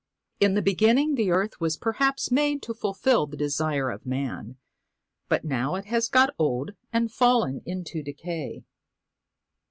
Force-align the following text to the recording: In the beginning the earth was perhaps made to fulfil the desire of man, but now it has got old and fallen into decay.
In 0.39 0.55
the 0.55 0.63
beginning 0.63 1.13
the 1.13 1.29
earth 1.29 1.59
was 1.61 1.77
perhaps 1.77 2.31
made 2.31 2.63
to 2.63 2.73
fulfil 2.73 3.27
the 3.27 3.37
desire 3.37 3.91
of 3.91 4.03
man, 4.03 4.57
but 5.29 5.45
now 5.45 5.75
it 5.75 5.85
has 5.85 6.07
got 6.09 6.33
old 6.39 6.71
and 6.91 7.11
fallen 7.13 7.61
into 7.67 8.01
decay. 8.01 8.63